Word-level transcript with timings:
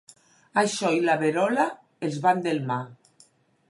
Això 0.61 0.91
i 0.95 1.03
la 1.03 1.17
verola 1.25 1.69
els 2.09 2.21
van 2.27 2.45
delmar. 2.51 2.85